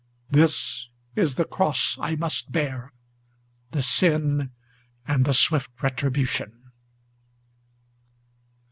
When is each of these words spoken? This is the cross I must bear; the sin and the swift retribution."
This 0.31 0.87
is 1.15 1.35
the 1.35 1.45
cross 1.45 1.95
I 2.01 2.15
must 2.15 2.51
bear; 2.51 2.91
the 3.69 3.83
sin 3.83 4.49
and 5.07 5.25
the 5.25 5.33
swift 5.35 5.69
retribution." 5.83 6.71